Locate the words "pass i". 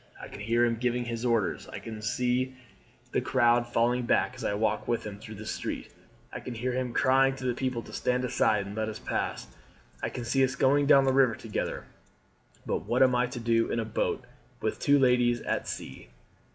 8.97-10.09